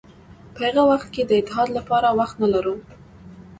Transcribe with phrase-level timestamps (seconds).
[0.53, 2.75] په هغه وخت کې د اتحاد لپاره وخت نه لرو.